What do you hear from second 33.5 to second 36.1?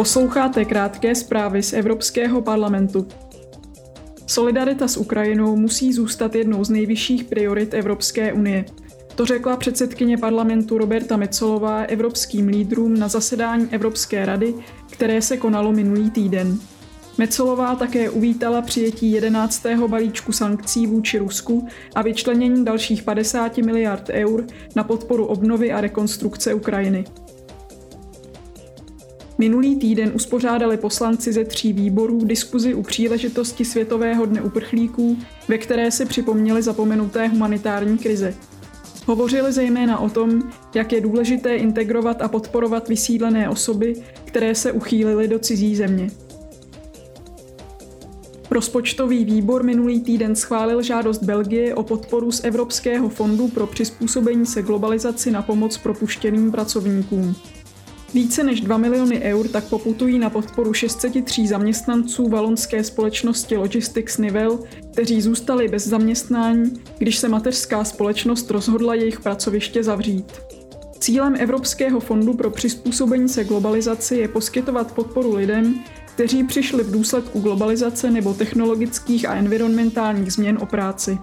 Světového dne uprchlíků, ve které se